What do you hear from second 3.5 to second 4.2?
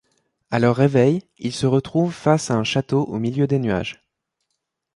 nuages.